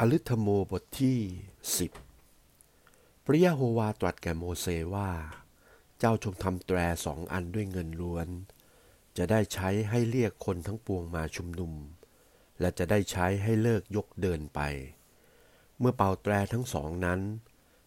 [0.00, 1.20] อลิธโมบทที่
[1.76, 1.92] สิบ
[3.24, 5.10] พระยะโฮวาตรัสแก่โมเสว่า
[5.98, 8.28] เจ้าจงทำแตรสองอันด้วยเงินล้วน
[9.16, 11.72] จะได้ใช้ให้เรียกคนทั้งปวงมาชุมนุม
[12.60, 14.60] และจะได้ใช้ให้เลิกยกเดินไป
[15.78, 17.20] เมื่อเป่าแตรทั้งสองนั้น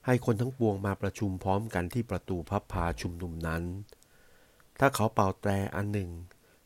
[0.06, 3.64] ให้คนทั้งปวงมาประชุมพร้อมกันที่ประตูพับพาชุมนุมนั้น
[4.80, 6.10] ถ้าเขาเป่าแตรอันหนึ่ง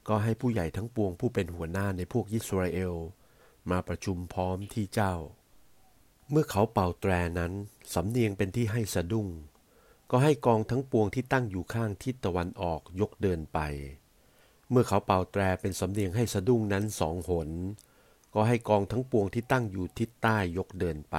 [0.08, 2.96] ก็ให้ผู้ใหญ่ทั้งปวงผู้เป็นหัวหน้าในพวกยิสราเอล
[3.72, 5.14] มาประชุมพร้อมที่เจ้า
[6.30, 7.54] เมื่อเขาเป่าแตรนั้น
[7.94, 9.28] สำเนียงเป็นที่ให้สะดุ้ง
[10.12, 13.60] ก็ให้กองทั้งปวงที่ตั้งอยู่ข้างทิศตะวันออกยกเดินไป
[14.70, 17.50] เมื่อเขาเป่าแตรเป็นสำเนียงให้สะดุ้งนั้นสองหน
[18.34, 21.18] ก็ให้กองทั้งปวงที่ตั้งอยู่ทิศใต้ยกเดินไป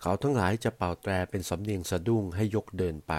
[0.00, 3.14] เขาทั้งหลายจะเป่าแตรเป็นสำเนียงสะดุ้งให้ยกเดินไป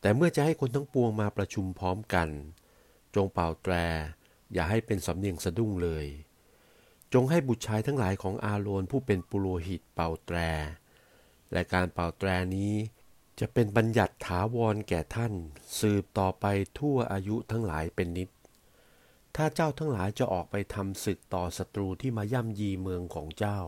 [0.00, 2.28] แต่เมื่อจะให้คนทั้งปวงมาประชุมพร้อมกัน
[3.14, 3.74] จงเป่าแตร
[4.52, 6.06] อย่าให้เป็นสำเนียงสะดุ้งเลย
[7.14, 10.38] จงให้บุตรชายทั้งหลายของอาโรนผู้เป็นปุโรหิตเป่าแตร
[11.52, 12.74] และการเป่าแตรนี้
[13.40, 15.32] จะเป็นบัญญัติถาวรแก่ท่าน
[15.80, 16.46] สืบต่อไป
[16.78, 18.28] ทั่วอายุทั้งหลายเป็นนิด
[19.36, 23.60] ถ้าเจ้าทั้งหลายจะออกไปทำศึกต่อศัตรูที่มาย่ำยีเมืองของเจ้า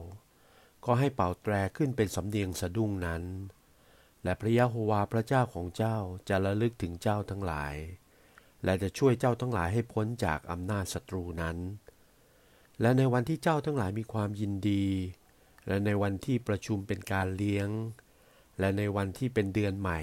[0.84, 3.22] ก็ให้เป่าแตรขึ้นเป็นสำเนียงสะดุ้งนั้น
[4.24, 5.96] และพระยะโฮวาพระเจ้าของเจ้า
[6.28, 7.74] จะระลึกถึงเจ้าทั้งหลาย
[8.64, 11.56] และจะช่วยเจ้าทั้งหลายให้พ้นจากอำนาจศัตรูนั้น
[12.80, 14.86] และในวันที่เจ้าทั้งหลายมีความยินดี
[15.66, 17.68] และในวันที่ประชุมเป็นการเลี้ยง
[18.58, 20.00] และในวันที่เป็นเดือนใหม่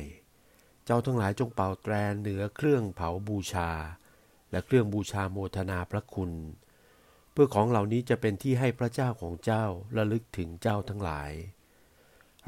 [0.86, 3.70] เจ้าทั้งหลายจงเป่าแตรเหนือเครื่องเผาบูชา
[4.52, 6.32] และเครื่องบูชาโมทนาพระคุณ
[7.32, 9.64] เพื่อของเหล่านี้จะเป็นที่ให้พระเจ้าของเจ้า
[9.98, 11.32] ระลึกถึงเจ้าทั้งหลาย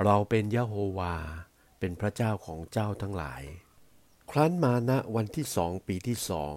[0.03, 1.15] เราเป็นยะโฮวา
[1.79, 3.43] เป็นพระเจ้าของเจ้าทั้งหลาย
[4.31, 6.55] ครั้นมาณวันที่สองปีที่สอง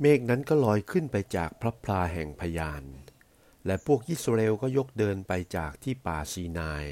[0.00, 2.84] เมฆนั้นก็ลอยขึ้นไปจากพระพลาแห่งพยาน
[3.66, 6.86] และพวกยิสราเอลก็ยกเดินไปจากที่ป่าซีนาย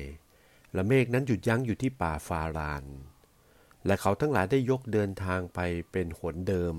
[0.72, 2.84] และเมฆนั้นหยุดยั้งอยู่ที่ป่าฟาราน
[3.86, 5.60] และเขาทั้งหลายได้ยกเดินทางไป
[5.92, 6.76] เป็นหนเดิม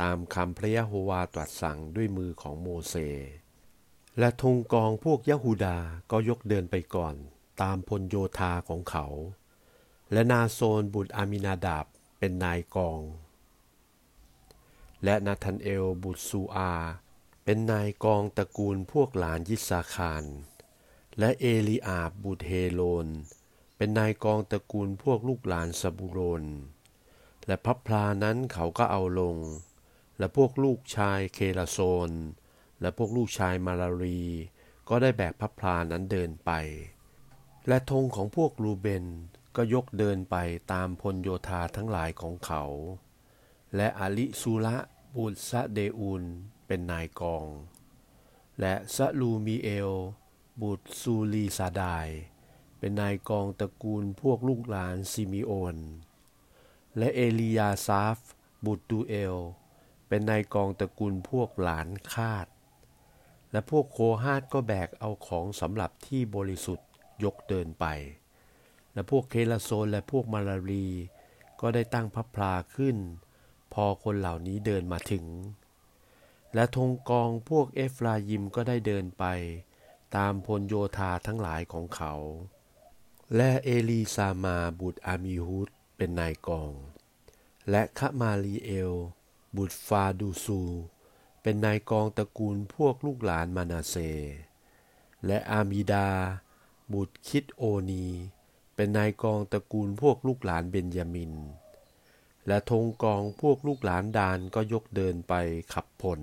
[0.00, 2.94] ตามคำพระยะโฮวาตรัสสั่งด้วยมือของโมเส
[4.18, 5.78] และธงกองพวกยะฮูดา
[6.10, 7.14] ก็ยกเดินไปก่อน
[7.62, 9.06] ตามพลโยธาของเขา
[10.12, 11.86] และนาโซนบุตรอามินาดาบ
[12.18, 13.00] เป็นนายกอง
[15.04, 16.72] และนาธานเอลบุตรซูอา
[17.44, 20.24] เป็นนายกองตระกูลพวกหลานยิสาคาร
[21.18, 23.06] และเอลีอาบบุตรเฮโลน
[23.76, 26.44] เป็นนายกองตระกูลพวกลูกหลานซาบูโรน
[27.46, 29.36] และพับพลานั้นเขาก็เอาลง
[30.18, 31.78] และพวกลูกชายเคลาโซ
[32.08, 32.10] น
[32.80, 34.22] และพวกลูกชายมาลารี
[34.88, 36.50] ก็ได้แบกพับพลานั้นเดินไป
[37.68, 39.06] และธงของพวกรูเบน
[39.56, 40.36] ก็ยกเดินไป
[40.72, 42.64] ตามพลโยธาทั้งหลายของเขา
[43.76, 44.76] และอาลิซูละ
[45.16, 46.22] บุตรซะเดอูน
[46.66, 47.46] เป็นนายกอง
[48.60, 49.92] และซะลูมีเอล
[50.62, 52.08] บุตรซูลีซาดาย
[52.78, 55.76] เป็นนายกองตระกูลพวกลูกหลานซิมิโอน
[56.96, 58.18] และเอลียาซาฟ
[58.66, 59.36] บุตรดูเอล
[60.08, 62.46] เป็นนายกองตระกูลพวกหลานคาด
[63.52, 66.88] และพวกโคฮาดก็แบกเอาของสำหรับที่บริสุทธิ์
[67.24, 67.86] ยกเดินไป
[68.92, 70.88] และพวกเคลาโซนและพวกมาลารี
[71.60, 72.96] ก็ได้ตั้งพับพลาขึ้น
[73.84, 75.26] อคนเหล่านี้เดินมาถึง
[76.54, 79.24] และธงกองพวกเอฟรายิมก็ได้เดินไป
[80.16, 82.14] ตามพลโยธาทั้งหลายของเขา
[83.36, 86.72] และเอลีซามาบุตรอามีฮุดเป็นนายกอง
[87.70, 88.92] และคามาลีเอล
[89.56, 90.60] บุตรฟาดูซู
[91.42, 93.96] เป็นนายกองตระกูลพวกลูกหลานมานาเซ
[95.26, 96.08] และอามิดา
[96.92, 98.06] บุตรคิดโอนี
[98.74, 101.32] เป็นนายกองตระกูลพวกลูกหลานเบนยามิน
[102.48, 105.34] และธงกองพวกลูกหลานดานก็ยกเดินไป
[105.72, 106.20] ขับพล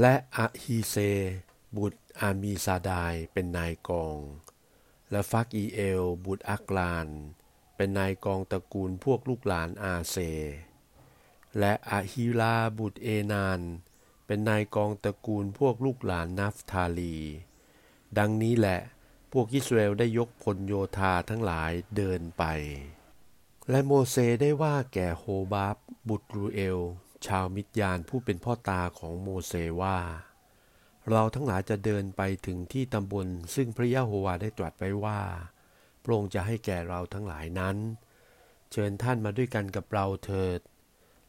[0.00, 0.96] และอะฮีเซ
[1.76, 4.18] บุตรอามีซาดายเป็นนายกอง
[5.10, 7.06] และฟักอีเอล บุตรอักลาน
[7.76, 10.16] เป็นนายกองตระกูลพวกลูกหลานอาเซ
[11.58, 13.60] และอะฮิลาบุตรเอนาน
[14.26, 17.16] เป็นนายกองตระกูลพวกลูกหลานนัฟทาลี
[18.18, 18.80] ดังนี้แหละ
[19.32, 22.44] พวกอิสราเอลได้ยกพลโยธาทั้งหลายเดินไป
[23.70, 25.76] และโมเสได้ว่าแก่โฮบาบ
[26.08, 26.78] บุตรรูเอล
[27.26, 29.98] ชาวมิดยานผู้เป็นพ่อตาของโมเสว่า
[31.10, 35.20] เราทั้งหลายจะเดินไปถึงที่ตำบล ซึ่งพระยะโฮวาได้ตรัสไว้ว่า
[36.02, 37.76] พระองค์จะให้แก่เราทั้งหลายนั้น
[38.70, 40.60] เชิญท่านมาด้วยกันกับเราเถิด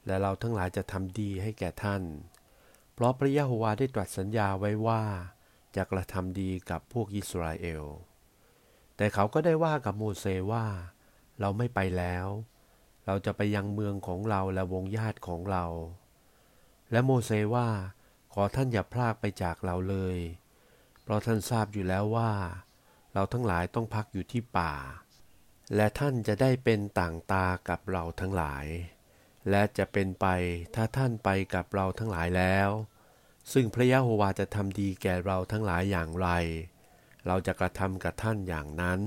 [0.05, 2.03] และเราทั้งหลายจะทำดีให้แก่ท่าน
[2.93, 5.03] เพราะพระยะโฮวาได้ตรัสสัญญาไว้ว่า
[5.75, 7.83] จะกระทำดีกับพวกอิสราเอล
[8.97, 10.65] แต่เขาก็ได้ว่ากับโมเสว่า
[11.39, 12.27] เราไม่ไปแล้ว
[13.05, 15.65] เราจะไปยังเมืองของเราและวงญาติของเรา
[16.91, 17.69] และโมเสว่า
[18.33, 20.17] ขอท่านอย่าพลากไปจากเราเลย
[21.03, 22.31] เพราะท่านทราบอยู่แล้วว่า
[23.13, 24.73] เราทั้งหลายต้องพักอยู่ที่ป่า
[25.75, 28.65] และท่านจะได้เป็นต่างตากับเราทั้งหลาย
[29.49, 30.25] และจะเป็นไป
[30.75, 32.69] ถ้าท่านไปกับเราทั้งหลายแล้ว
[33.51, 36.29] ซึ่งพระยะโฮวาจะทำดีแก่เราทั้งหลายอย่างไร
[37.27, 39.01] เราจะกระทำกับท่านอย่างนั้น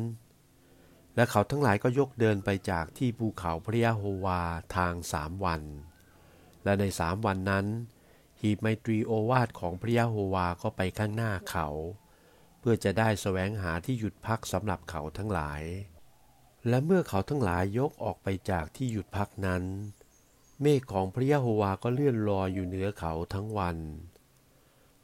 [1.15, 4.43] และเขาทั้งหลายก็ยกเดินไปจากที่ภูเขาพระยะโฮวา
[4.77, 5.63] ทางสามวัน
[6.65, 7.67] และในสามวันนั้น
[8.41, 11.69] หีบไมตรีโอวาทของพระยะโฮวาก็ไปข้างหน้าเขา
[12.59, 15.63] เพื่อจะได้สแสวงหาที่หยุดพักสำหรับเขาทั้งหลาย
[16.69, 19.65] และเมื่อเขาทั้งหลายยกออกไปจากที่หยุดพักนั้น
[20.61, 23.77] เมฆของพระยะโฮวาก็เลื่อนลอยอยู่เหนือเขาทั้งวัน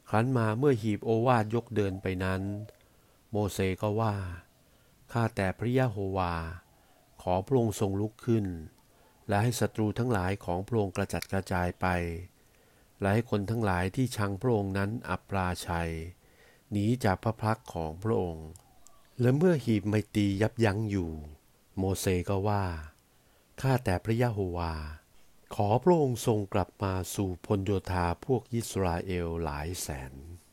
[0.09, 2.41] ครั้นมาเมื่อหีบโอวาทยกเดินไปนั้น
[3.31, 4.15] โมเสก็ว่า
[5.11, 6.33] ข้าแต่พระยะโฮวา
[7.21, 8.45] ขอพระองค์ทรงลุกขึ้น
[9.27, 11.87] และให้ศัตรูทั้งหลายของพระองค์กระจัดกระจายไป
[12.99, 15.91] และให้คนทั้งหลายที่ชังพระองค์นั้นอับปราชัย
[16.71, 18.47] หนีจากพระพักของพระองค์
[19.21, 21.11] และเมื่อหีบไมตียับยั้งอยู่
[21.77, 22.65] โมเสก็ว่า
[23.61, 24.73] ข้าแต่พระยะโฮวา
[25.55, 30.13] ขอพระองค์ทรงกลับมาสู่พลโยธาพวกยิสราเอลหลายแสน